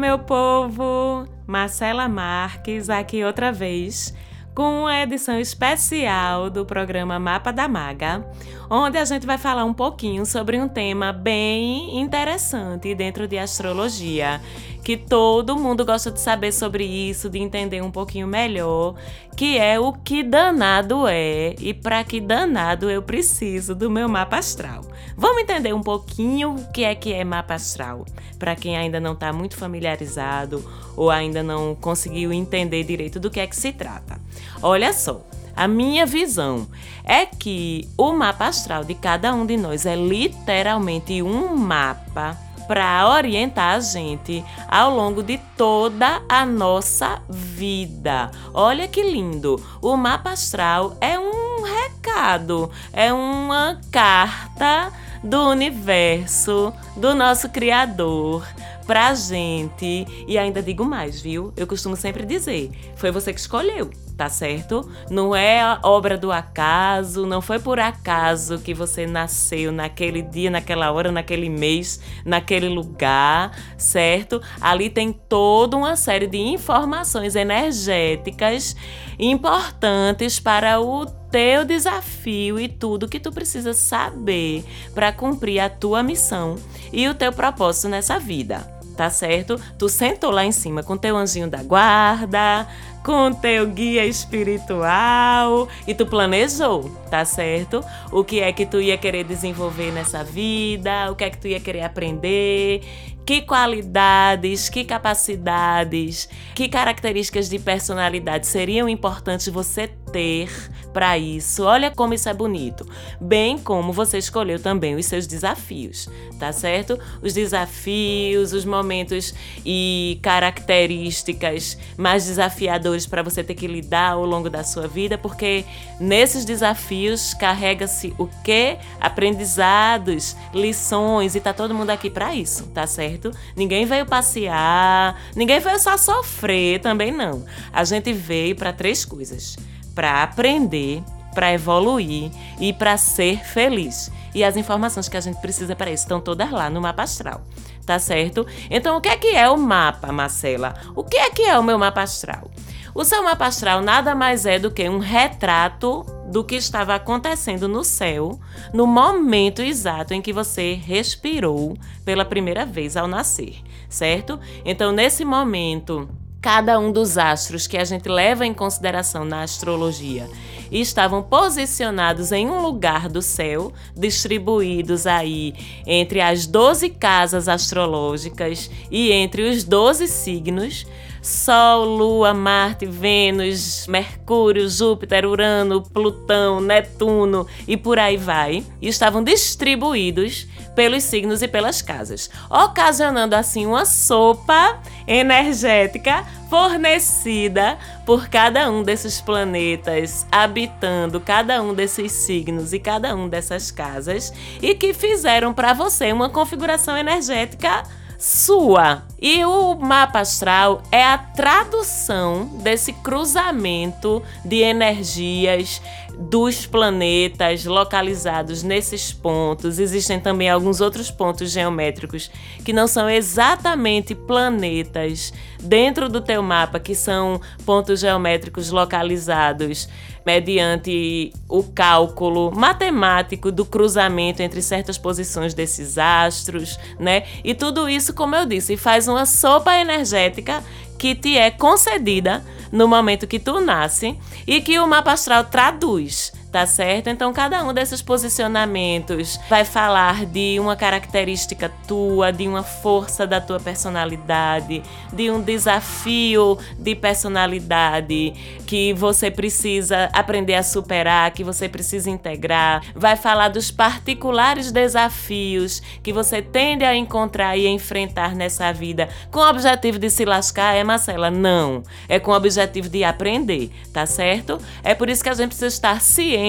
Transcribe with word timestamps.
Meu 0.00 0.18
povo! 0.18 1.28
Marcela 1.46 2.08
Marques 2.08 2.88
aqui 2.88 3.22
outra 3.22 3.52
vez 3.52 4.14
com 4.54 4.84
uma 4.84 4.98
edição 5.02 5.38
especial 5.38 6.48
do 6.48 6.64
programa 6.64 7.18
Mapa 7.18 7.52
da 7.52 7.68
Maga, 7.68 8.26
onde 8.70 8.96
a 8.96 9.04
gente 9.04 9.26
vai 9.26 9.36
falar 9.36 9.66
um 9.66 9.74
pouquinho 9.74 10.24
sobre 10.24 10.58
um 10.58 10.66
tema 10.66 11.12
bem 11.12 12.00
interessante 12.00 12.94
dentro 12.94 13.28
de 13.28 13.36
astrologia, 13.36 14.40
que 14.82 14.96
todo 14.96 15.58
mundo 15.58 15.84
gosta 15.84 16.10
de 16.10 16.20
saber 16.20 16.52
sobre 16.52 16.84
isso, 16.84 17.28
de 17.28 17.38
entender 17.38 17.82
um 17.82 17.90
pouquinho 17.90 18.26
melhor, 18.26 18.94
que 19.36 19.58
é 19.58 19.78
o 19.78 19.92
que 19.92 20.22
danado 20.22 21.06
é 21.06 21.54
e 21.58 21.72
para 21.74 22.02
que 22.04 22.20
danado 22.20 22.90
eu 22.90 23.02
preciso 23.02 23.74
do 23.74 23.90
meu 23.90 24.08
mapa 24.08 24.38
astral. 24.38 24.84
Vamos 25.16 25.42
entender 25.42 25.72
um 25.72 25.82
pouquinho 25.82 26.54
o 26.54 26.72
que 26.72 26.84
é 26.84 26.94
que 26.94 27.12
é 27.12 27.24
mapa 27.24 27.54
astral, 27.54 28.04
para 28.38 28.56
quem 28.56 28.76
ainda 28.76 28.98
não 28.98 29.12
está 29.12 29.32
muito 29.32 29.56
familiarizado 29.56 30.64
ou 30.96 31.10
ainda 31.10 31.42
não 31.42 31.74
conseguiu 31.74 32.32
entender 32.32 32.84
direito 32.84 33.20
do 33.20 33.30
que 33.30 33.40
é 33.40 33.46
que 33.46 33.56
se 33.56 33.72
trata. 33.72 34.20
Olha 34.62 34.92
só, 34.92 35.24
a 35.54 35.68
minha 35.68 36.06
visão 36.06 36.66
é 37.04 37.26
que 37.26 37.88
o 37.96 38.12
mapa 38.12 38.46
astral 38.46 38.84
de 38.84 38.94
cada 38.94 39.34
um 39.34 39.44
de 39.44 39.56
nós 39.56 39.84
é 39.84 39.94
literalmente 39.94 41.22
um 41.22 41.54
mapa 41.54 42.36
para 42.70 43.08
orientar 43.08 43.74
a 43.74 43.80
gente 43.80 44.44
ao 44.68 44.94
longo 44.94 45.24
de 45.24 45.38
toda 45.56 46.22
a 46.28 46.46
nossa 46.46 47.20
vida. 47.28 48.30
Olha 48.54 48.86
que 48.86 49.02
lindo! 49.02 49.60
O 49.82 49.96
mapa 49.96 50.30
astral 50.30 50.96
é 51.00 51.18
um 51.18 51.64
recado, 51.64 52.70
é 52.92 53.12
uma 53.12 53.80
carta 53.90 54.92
do 55.20 55.48
universo, 55.48 56.72
do 56.96 57.12
nosso 57.12 57.48
Criador, 57.48 58.46
pra 58.90 59.14
gente. 59.14 60.04
E 60.26 60.36
ainda 60.36 60.60
digo 60.60 60.84
mais, 60.84 61.20
viu? 61.20 61.52
Eu 61.56 61.64
costumo 61.64 61.94
sempre 61.94 62.26
dizer: 62.26 62.72
foi 62.96 63.12
você 63.12 63.32
que 63.32 63.38
escolheu 63.38 63.88
tá 64.20 64.28
certo? 64.28 64.86
Não 65.08 65.34
é 65.34 65.78
obra 65.82 66.18
do 66.18 66.30
acaso, 66.30 67.24
não 67.24 67.40
foi 67.40 67.58
por 67.58 67.80
acaso 67.80 68.58
que 68.58 68.74
você 68.74 69.06
nasceu 69.06 69.72
naquele 69.72 70.20
dia, 70.20 70.50
naquela 70.50 70.92
hora, 70.92 71.10
naquele 71.10 71.48
mês, 71.48 71.98
naquele 72.22 72.68
lugar, 72.68 73.56
certo? 73.78 74.42
Ali 74.60 74.90
tem 74.90 75.10
toda 75.10 75.74
uma 75.74 75.96
série 75.96 76.26
de 76.26 76.36
informações 76.36 77.34
energéticas 77.34 78.76
importantes 79.18 80.38
para 80.38 80.78
o 80.78 81.06
teu 81.06 81.64
desafio 81.64 82.60
e 82.60 82.68
tudo 82.68 83.08
que 83.08 83.18
tu 83.18 83.32
precisa 83.32 83.72
saber 83.72 84.62
para 84.94 85.12
cumprir 85.12 85.60
a 85.60 85.70
tua 85.70 86.02
missão 86.02 86.56
e 86.92 87.08
o 87.08 87.14
teu 87.14 87.32
propósito 87.32 87.88
nessa 87.88 88.18
vida 88.18 88.79
tá 88.96 89.10
certo? 89.10 89.60
Tu 89.78 89.88
sentou 89.88 90.30
lá 90.30 90.44
em 90.44 90.52
cima 90.52 90.82
com 90.82 90.96
teu 90.96 91.16
anjinho 91.16 91.48
da 91.48 91.62
guarda, 91.62 92.66
com 93.04 93.32
teu 93.32 93.66
guia 93.66 94.04
espiritual 94.04 95.68
e 95.86 95.94
tu 95.94 96.06
planejou, 96.06 96.90
tá 97.10 97.24
certo? 97.24 97.82
O 98.12 98.22
que 98.24 98.40
é 98.40 98.52
que 98.52 98.66
tu 98.66 98.80
ia 98.80 98.98
querer 98.98 99.24
desenvolver 99.24 99.90
nessa 99.92 100.22
vida, 100.22 101.10
o 101.10 101.14
que 101.14 101.24
é 101.24 101.30
que 101.30 101.38
tu 101.38 101.48
ia 101.48 101.60
querer 101.60 101.82
aprender, 101.82 102.82
que 103.30 103.42
qualidades, 103.42 104.68
que 104.68 104.84
capacidades, 104.84 106.28
que 106.52 106.68
características 106.68 107.48
de 107.48 107.60
personalidade 107.60 108.44
seriam 108.44 108.88
importantes 108.88 109.46
você 109.46 109.88
ter 110.10 110.50
para 110.92 111.16
isso. 111.16 111.62
Olha 111.62 111.92
como 111.92 112.12
isso 112.12 112.28
é 112.28 112.34
bonito. 112.34 112.84
Bem 113.20 113.56
como 113.56 113.92
você 113.92 114.18
escolheu 114.18 114.58
também 114.58 114.96
os 114.96 115.06
seus 115.06 115.28
desafios, 115.28 116.08
tá 116.40 116.52
certo? 116.52 116.98
Os 117.22 117.32
desafios, 117.32 118.52
os 118.52 118.64
momentos 118.64 119.32
e 119.64 120.18
características 120.22 121.78
mais 121.96 122.26
desafiadores 122.26 122.89
para 123.06 123.22
você 123.22 123.42
ter 123.42 123.54
que 123.54 123.66
lidar 123.66 124.12
ao 124.12 124.24
longo 124.24 124.48
da 124.48 124.62
sua 124.64 124.86
vida, 124.86 125.16
porque 125.16 125.64
nesses 125.98 126.44
desafios 126.44 127.34
carrega-se 127.34 128.14
o 128.18 128.26
que? 128.42 128.76
Aprendizados, 129.00 130.36
lições 130.52 131.34
e 131.34 131.40
tá 131.40 131.52
todo 131.52 131.74
mundo 131.74 131.90
aqui 131.90 132.10
para 132.10 132.34
isso, 132.34 132.66
tá 132.68 132.86
certo? 132.86 133.30
Ninguém 133.56 133.84
veio 133.84 134.06
passear, 134.06 135.20
ninguém 135.34 135.60
veio 135.60 135.78
só 135.78 135.96
sofrer 135.96 136.80
também 136.80 137.12
não. 137.12 137.44
A 137.72 137.84
gente 137.84 138.12
veio 138.12 138.56
para 138.56 138.72
três 138.72 139.04
coisas 139.04 139.56
para 139.94 140.22
aprender, 140.22 141.02
para 141.34 141.52
evoluir 141.52 142.30
e 142.58 142.72
para 142.72 142.96
ser 142.96 143.44
feliz. 143.44 144.10
E 144.34 144.44
as 144.44 144.56
informações 144.56 145.08
que 145.08 145.16
a 145.16 145.20
gente 145.20 145.40
precisa 145.40 145.74
para 145.74 145.90
isso 145.90 146.04
estão 146.04 146.20
todas 146.20 146.50
lá 146.50 146.70
no 146.70 146.80
mapa 146.80 147.02
astral. 147.02 147.42
Tá 147.84 147.98
certo? 147.98 148.46
Então, 148.70 148.96
o 148.96 149.00
que 149.00 149.08
é 149.08 149.16
que 149.16 149.34
é 149.34 149.48
o 149.50 149.56
mapa, 149.56 150.12
Marcela? 150.12 150.74
O 150.94 151.02
que 151.02 151.16
é 151.16 151.30
que 151.30 151.42
é 151.42 151.58
o 151.58 151.62
meu 151.62 151.78
mapa 151.78 152.02
astral? 152.02 152.48
O 152.94 153.04
seu 153.04 153.22
mapa 153.22 153.46
astral 153.46 153.80
nada 153.80 154.14
mais 154.14 154.44
é 154.46 154.58
do 154.58 154.70
que 154.70 154.88
um 154.88 154.98
retrato 154.98 156.04
do 156.30 156.44
que 156.44 156.56
estava 156.56 156.94
acontecendo 156.94 157.68
no 157.68 157.82
céu 157.82 158.38
no 158.72 158.86
momento 158.86 159.62
exato 159.62 160.14
em 160.14 160.22
que 160.22 160.32
você 160.32 160.74
respirou 160.74 161.76
pela 162.04 162.24
primeira 162.24 162.64
vez 162.64 162.96
ao 162.96 163.08
nascer, 163.08 163.56
certo? 163.88 164.38
Então, 164.64 164.92
nesse 164.92 165.24
momento 165.24 166.08
cada 166.40 166.78
um 166.78 166.90
dos 166.90 167.18
astros 167.18 167.66
que 167.66 167.76
a 167.76 167.84
gente 167.84 168.08
leva 168.08 168.46
em 168.46 168.54
consideração 168.54 169.24
na 169.24 169.42
astrologia 169.42 170.26
estavam 170.72 171.22
posicionados 171.22 172.32
em 172.32 172.48
um 172.48 172.62
lugar 172.62 173.08
do 173.08 173.20
céu, 173.20 173.72
distribuídos 173.94 175.06
aí 175.06 175.52
entre 175.86 176.20
as 176.20 176.46
12 176.46 176.90
casas 176.90 177.48
astrológicas 177.48 178.70
e 178.90 179.10
entre 179.12 179.50
os 179.50 179.64
12 179.64 180.06
signos. 180.08 180.86
Sol, 181.22 181.84
Lua, 181.84 182.32
Marte, 182.32 182.86
Vênus, 182.86 183.86
Mercúrio, 183.86 184.68
Júpiter, 184.68 185.26
Urano, 185.26 185.82
Plutão, 185.82 186.60
Netuno 186.60 187.46
e 187.68 187.76
por 187.76 187.98
aí 187.98 188.16
vai, 188.16 188.64
e 188.80 188.88
estavam 188.88 189.22
distribuídos 189.22 190.46
pelos 190.74 191.02
signos 191.02 191.42
e 191.42 191.48
pelas 191.48 191.82
casas, 191.82 192.30
ocasionando 192.48 193.34
assim 193.34 193.66
uma 193.66 193.84
sopa 193.84 194.80
energética 195.06 196.24
fornecida 196.48 197.78
por 198.06 198.28
cada 198.28 198.70
um 198.70 198.82
desses 198.82 199.20
planetas, 199.20 200.26
habitando 200.32 201.20
cada 201.20 201.62
um 201.62 201.74
desses 201.74 202.12
signos 202.12 202.72
e 202.72 202.78
cada 202.78 203.14
um 203.14 203.28
dessas 203.28 203.70
casas, 203.70 204.32
e 204.60 204.74
que 204.74 204.94
fizeram 204.94 205.52
para 205.52 205.72
você 205.72 206.12
uma 206.12 206.28
configuração 206.28 206.96
energética 206.96 207.84
sua. 208.20 209.02
E 209.20 209.44
o 209.44 209.74
mapa 209.74 210.20
astral 210.20 210.82
é 210.92 211.02
a 211.02 211.16
tradução 211.16 212.44
desse 212.62 212.92
cruzamento 212.92 214.22
de 214.44 214.58
energias 214.58 215.80
dos 216.20 216.66
planetas 216.66 217.64
localizados 217.64 218.62
nesses 218.62 219.10
pontos. 219.10 219.78
Existem 219.78 220.20
também 220.20 220.50
alguns 220.50 220.82
outros 220.82 221.10
pontos 221.10 221.50
geométricos 221.50 222.30
que 222.62 222.74
não 222.74 222.86
são 222.86 223.08
exatamente 223.08 224.14
planetas 224.14 225.32
dentro 225.62 226.10
do 226.10 226.20
teu 226.20 226.42
mapa, 226.42 226.78
que 226.78 226.94
são 226.94 227.40
pontos 227.64 228.00
geométricos 228.00 228.70
localizados 228.70 229.88
mediante 230.24 231.32
o 231.48 231.62
cálculo 231.62 232.52
matemático 232.54 233.50
do 233.50 233.64
cruzamento 233.64 234.42
entre 234.42 234.60
certas 234.60 234.98
posições 234.98 235.54
desses 235.54 235.96
astros, 235.96 236.78
né? 236.98 237.24
E 237.42 237.54
tudo 237.54 237.88
isso, 237.88 238.12
como 238.12 238.36
eu 238.36 238.44
disse, 238.44 238.76
faz 238.76 239.08
uma 239.08 239.24
sopa 239.24 239.74
energética 239.74 240.62
que 240.98 241.14
te 241.14 241.38
é 241.38 241.50
concedida 241.50 242.44
no 242.70 242.86
momento 242.86 243.26
que 243.26 243.38
tu 243.38 243.60
nasce 243.60 244.16
e 244.46 244.60
que 244.60 244.78
o 244.78 244.86
mapa 244.86 245.12
astral 245.12 245.44
traduz 245.44 246.09
peace. 246.10 246.39
Tá 246.50 246.66
certo? 246.66 247.08
Então, 247.08 247.32
cada 247.32 247.62
um 247.64 247.72
desses 247.72 248.02
posicionamentos 248.02 249.38
vai 249.48 249.64
falar 249.64 250.26
de 250.26 250.58
uma 250.58 250.74
característica 250.74 251.70
tua, 251.86 252.32
de 252.32 252.48
uma 252.48 252.62
força 252.62 253.26
da 253.26 253.40
tua 253.40 253.60
personalidade, 253.60 254.82
de 255.12 255.30
um 255.30 255.40
desafio 255.40 256.58
de 256.78 256.94
personalidade 256.94 258.32
que 258.66 258.92
você 258.94 259.30
precisa 259.30 260.10
aprender 260.12 260.54
a 260.54 260.62
superar, 260.62 261.30
que 261.30 261.44
você 261.44 261.68
precisa 261.68 262.10
integrar. 262.10 262.82
Vai 262.94 263.16
falar 263.16 263.48
dos 263.48 263.70
particulares 263.70 264.72
desafios 264.72 265.80
que 266.02 266.12
você 266.12 266.42
tende 266.42 266.84
a 266.84 266.96
encontrar 266.96 267.56
e 267.56 267.66
enfrentar 267.68 268.34
nessa 268.34 268.72
vida 268.72 269.08
com 269.30 269.38
o 269.38 269.48
objetivo 269.48 269.98
de 269.98 270.10
se 270.10 270.24
lascar, 270.24 270.74
é 270.74 270.82
Marcela? 270.82 271.30
Não. 271.30 271.82
É 272.08 272.18
com 272.18 272.32
o 272.32 272.36
objetivo 272.36 272.88
de 272.88 273.04
aprender, 273.04 273.70
tá 273.92 274.04
certo? 274.04 274.58
É 274.82 274.94
por 274.94 275.08
isso 275.08 275.22
que 275.22 275.28
a 275.28 275.34
gente 275.34 275.48
precisa 275.48 275.66
estar 275.66 276.00
ciente 276.00 276.39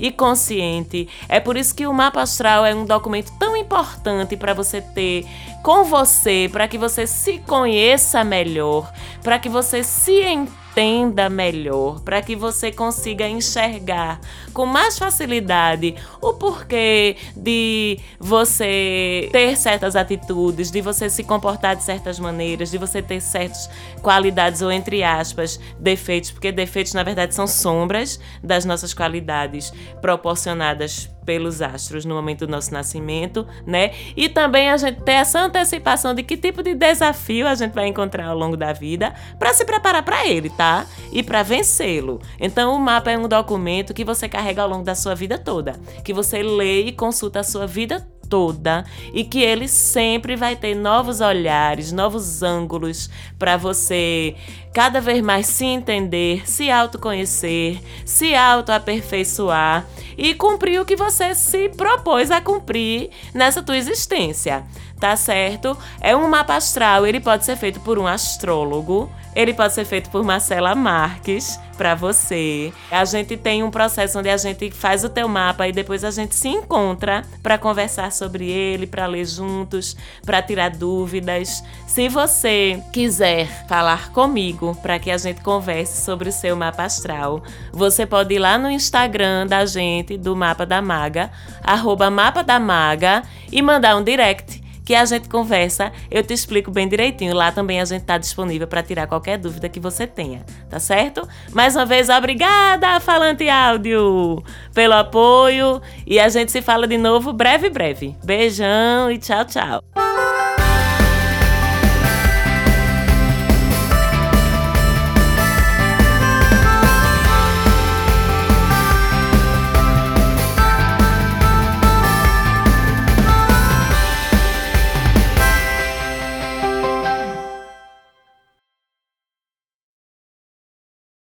e 0.00 0.10
consciente. 0.10 1.08
É 1.28 1.40
por 1.40 1.56
isso 1.56 1.74
que 1.74 1.86
o 1.86 1.92
mapa 1.92 2.22
astral 2.22 2.64
é 2.64 2.74
um 2.74 2.84
documento 2.84 3.32
tão 3.38 3.56
importante 3.56 4.36
para 4.36 4.54
você 4.54 4.80
ter 4.80 5.26
com 5.62 5.84
você, 5.84 6.48
para 6.50 6.68
que 6.68 6.78
você 6.78 7.06
se 7.06 7.38
conheça 7.38 8.24
melhor, 8.24 8.92
para 9.22 9.38
que 9.38 9.48
você 9.48 9.82
se 9.82 10.22
entenda 10.22 10.67
entenda 10.78 11.28
melhor, 11.28 12.00
para 12.00 12.22
que 12.22 12.36
você 12.36 12.70
consiga 12.70 13.28
enxergar 13.28 14.20
com 14.54 14.64
mais 14.64 14.96
facilidade 14.96 15.96
o 16.20 16.34
porquê 16.34 17.16
de 17.36 17.98
você 18.20 19.28
ter 19.32 19.56
certas 19.56 19.96
atitudes, 19.96 20.70
de 20.70 20.80
você 20.80 21.10
se 21.10 21.24
comportar 21.24 21.74
de 21.74 21.82
certas 21.82 22.20
maneiras, 22.20 22.70
de 22.70 22.78
você 22.78 23.02
ter 23.02 23.20
certas 23.20 23.68
qualidades 24.02 24.62
ou 24.62 24.70
entre 24.70 25.02
aspas, 25.02 25.58
defeitos, 25.80 26.30
porque 26.30 26.52
defeitos 26.52 26.94
na 26.94 27.02
verdade 27.02 27.34
são 27.34 27.48
sombras 27.48 28.20
das 28.42 28.64
nossas 28.64 28.94
qualidades 28.94 29.72
proporcionadas 30.00 31.10
pelos 31.28 31.60
astros 31.60 32.06
no 32.06 32.14
momento 32.14 32.46
do 32.46 32.50
nosso 32.50 32.72
nascimento, 32.72 33.46
né? 33.66 33.92
E 34.16 34.30
também 34.30 34.70
a 34.70 34.78
gente 34.78 35.02
ter 35.02 35.12
essa 35.12 35.38
antecipação 35.38 36.14
de 36.14 36.22
que 36.22 36.38
tipo 36.38 36.62
de 36.62 36.74
desafio 36.74 37.46
a 37.46 37.54
gente 37.54 37.74
vai 37.74 37.86
encontrar 37.86 38.28
ao 38.28 38.38
longo 38.38 38.56
da 38.56 38.72
vida 38.72 39.12
para 39.38 39.52
se 39.52 39.62
preparar 39.66 40.02
para 40.02 40.26
ele, 40.26 40.48
tá? 40.48 40.86
E 41.12 41.22
para 41.22 41.42
vencê-lo. 41.42 42.18
Então 42.40 42.74
o 42.74 42.80
mapa 42.80 43.10
é 43.10 43.18
um 43.18 43.28
documento 43.28 43.92
que 43.92 44.06
você 44.06 44.26
carrega 44.26 44.62
ao 44.62 44.68
longo 44.70 44.84
da 44.84 44.94
sua 44.94 45.14
vida 45.14 45.36
toda, 45.36 45.78
que 46.02 46.14
você 46.14 46.42
lê 46.42 46.84
e 46.84 46.92
consulta 46.92 47.40
a 47.40 47.44
sua 47.44 47.66
vida 47.66 48.08
toda 48.28 48.84
e 49.12 49.24
que 49.24 49.42
ele 49.42 49.68
sempre 49.68 50.34
vai 50.36 50.56
ter 50.56 50.74
novos 50.74 51.20
olhares, 51.20 51.92
novos 51.92 52.42
ângulos 52.42 53.10
para 53.38 53.56
você 53.58 54.34
cada 54.78 55.00
vez 55.00 55.20
mais 55.20 55.48
se 55.48 55.64
entender, 55.64 56.48
se 56.48 56.70
autoconhecer, 56.70 57.80
se 58.04 58.36
autoaperfeiçoar 58.36 59.84
e 60.16 60.36
cumprir 60.36 60.80
o 60.80 60.84
que 60.84 60.94
você 60.94 61.34
se 61.34 61.68
propôs 61.70 62.30
a 62.30 62.40
cumprir 62.40 63.10
nessa 63.34 63.60
tua 63.60 63.76
existência 63.76 64.64
tá 64.98 65.16
certo? 65.16 65.76
É 66.00 66.14
um 66.14 66.28
mapa 66.28 66.56
astral, 66.56 67.06
ele 67.06 67.20
pode 67.20 67.44
ser 67.44 67.56
feito 67.56 67.80
por 67.80 67.98
um 67.98 68.06
astrólogo, 68.06 69.10
ele 69.34 69.54
pode 69.54 69.72
ser 69.72 69.84
feito 69.84 70.10
por 70.10 70.24
Marcela 70.24 70.74
Marques 70.74 71.58
para 71.76 71.94
você. 71.94 72.72
A 72.90 73.04
gente 73.04 73.36
tem 73.36 73.62
um 73.62 73.70
processo 73.70 74.18
onde 74.18 74.28
a 74.28 74.36
gente 74.36 74.70
faz 74.70 75.04
o 75.04 75.08
teu 75.08 75.28
mapa 75.28 75.68
e 75.68 75.72
depois 75.72 76.02
a 76.02 76.10
gente 76.10 76.34
se 76.34 76.48
encontra 76.48 77.24
para 77.42 77.56
conversar 77.56 78.10
sobre 78.10 78.50
ele, 78.50 78.86
para 78.86 79.06
ler 79.06 79.24
juntos, 79.24 79.96
para 80.24 80.42
tirar 80.42 80.70
dúvidas. 80.70 81.62
Se 81.86 82.08
você 82.08 82.82
quiser 82.92 83.66
falar 83.68 84.10
comigo 84.10 84.67
para 84.74 84.98
que 84.98 85.10
a 85.10 85.18
gente 85.18 85.40
converse 85.40 86.04
sobre 86.04 86.28
o 86.28 86.32
seu 86.32 86.56
mapa 86.56 86.84
astral, 86.84 87.42
você 87.72 88.06
pode 88.06 88.34
ir 88.34 88.38
lá 88.38 88.58
no 88.58 88.70
Instagram 88.70 89.46
da 89.46 89.64
gente, 89.64 90.16
do 90.16 90.34
Mapa 90.36 90.64
da 90.64 90.80
Maga, 90.82 91.30
arroba 91.62 92.10
Mapa 92.10 92.42
da 92.42 92.58
Maga, 92.58 93.22
e 93.50 93.60
mandar 93.62 93.96
um 93.96 94.02
direct 94.02 94.68
que 94.88 94.94
a 94.94 95.04
gente 95.04 95.28
conversa, 95.28 95.92
eu 96.10 96.22
te 96.22 96.32
explico 96.32 96.70
bem 96.70 96.88
direitinho. 96.88 97.34
Lá 97.34 97.52
também 97.52 97.78
a 97.78 97.84
gente 97.84 98.00
está 98.00 98.16
disponível 98.16 98.66
para 98.66 98.82
tirar 98.82 99.06
qualquer 99.06 99.36
dúvida 99.36 99.68
que 99.68 99.78
você 99.78 100.06
tenha, 100.06 100.46
tá 100.70 100.80
certo? 100.80 101.28
Mais 101.52 101.76
uma 101.76 101.84
vez, 101.84 102.08
obrigada, 102.08 102.98
Falante 102.98 103.46
Áudio, 103.50 104.42
pelo 104.72 104.94
apoio 104.94 105.82
e 106.06 106.18
a 106.18 106.30
gente 106.30 106.50
se 106.50 106.62
fala 106.62 106.86
de 106.86 106.96
novo 106.96 107.34
breve, 107.34 107.68
breve. 107.68 108.16
Beijão 108.24 109.10
e 109.10 109.18
tchau, 109.18 109.44
tchau. 109.44 110.07